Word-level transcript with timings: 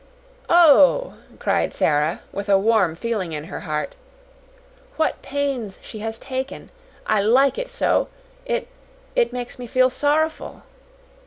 "Oh!" 0.49 1.13
cried 1.37 1.75
Sara, 1.75 2.21
with 2.31 2.49
a 2.49 2.57
warm 2.57 2.95
feeling 2.95 3.33
in 3.33 3.43
her 3.43 3.59
heart. 3.59 3.97
"What 4.97 5.21
pains 5.21 5.77
she 5.83 5.99
has 5.99 6.17
taken! 6.17 6.71
I 7.05 7.21
like 7.21 7.59
it 7.59 7.69
so, 7.69 8.07
it 8.43 8.67
it 9.15 9.31
makes 9.31 9.59
me 9.59 9.67
feel 9.67 9.91
sorrowful." 9.91 10.63